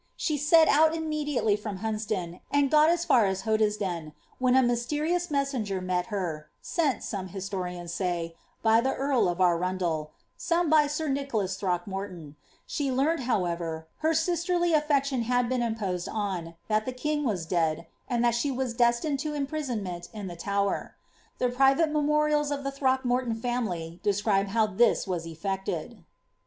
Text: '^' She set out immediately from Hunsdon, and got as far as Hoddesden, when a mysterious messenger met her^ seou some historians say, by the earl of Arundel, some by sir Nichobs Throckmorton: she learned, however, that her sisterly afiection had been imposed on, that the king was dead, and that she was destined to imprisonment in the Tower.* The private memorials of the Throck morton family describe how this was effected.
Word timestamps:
'^' 0.01 0.03
She 0.15 0.35
set 0.35 0.67
out 0.67 0.95
immediately 0.95 1.55
from 1.55 1.77
Hunsdon, 1.77 2.39
and 2.49 2.71
got 2.71 2.89
as 2.89 3.05
far 3.05 3.27
as 3.27 3.43
Hoddesden, 3.43 4.13
when 4.39 4.55
a 4.55 4.63
mysterious 4.63 5.29
messenger 5.29 5.79
met 5.79 6.07
her^ 6.07 6.45
seou 6.59 6.99
some 7.03 7.27
historians 7.27 7.93
say, 7.93 8.35
by 8.63 8.81
the 8.81 8.95
earl 8.95 9.29
of 9.29 9.39
Arundel, 9.39 10.09
some 10.35 10.71
by 10.71 10.87
sir 10.87 11.07
Nichobs 11.07 11.55
Throckmorton: 11.55 12.35
she 12.65 12.91
learned, 12.91 13.25
however, 13.25 13.85
that 14.01 14.07
her 14.07 14.13
sisterly 14.15 14.71
afiection 14.71 15.21
had 15.21 15.47
been 15.47 15.61
imposed 15.61 16.09
on, 16.09 16.55
that 16.67 16.85
the 16.87 16.93
king 16.93 17.23
was 17.23 17.45
dead, 17.45 17.85
and 18.09 18.23
that 18.25 18.33
she 18.33 18.49
was 18.49 18.73
destined 18.73 19.19
to 19.19 19.35
imprisonment 19.35 20.09
in 20.13 20.25
the 20.25 20.35
Tower.* 20.35 20.95
The 21.37 21.49
private 21.49 21.91
memorials 21.91 22.49
of 22.49 22.63
the 22.63 22.71
Throck 22.71 23.05
morton 23.05 23.35
family 23.35 23.99
describe 24.01 24.47
how 24.47 24.65
this 24.65 25.05
was 25.05 25.27
effected. 25.27 26.03